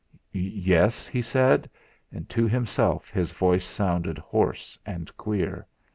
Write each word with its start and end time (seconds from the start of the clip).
"Yes?" 0.33 1.05
he 1.07 1.21
said, 1.21 1.69
and 2.11 2.27
to 2.27 2.47
himself 2.47 3.11
his 3.11 3.31
voice 3.33 3.67
sounded 3.67 4.17
hoarse 4.17 4.79
and 4.83 5.15
queer. 5.15 5.67